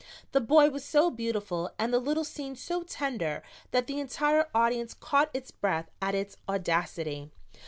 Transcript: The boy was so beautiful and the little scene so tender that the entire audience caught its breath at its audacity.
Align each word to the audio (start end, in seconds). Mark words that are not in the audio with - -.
The 0.31 0.41
boy 0.41 0.71
was 0.71 0.83
so 0.83 1.11
beautiful 1.11 1.69
and 1.77 1.93
the 1.93 1.99
little 1.99 2.23
scene 2.23 2.55
so 2.55 2.81
tender 2.81 3.43
that 3.69 3.85
the 3.85 3.99
entire 3.99 4.49
audience 4.51 4.95
caught 4.95 5.29
its 5.31 5.51
breath 5.51 5.91
at 6.01 6.15
its 6.15 6.37
audacity. 6.49 7.29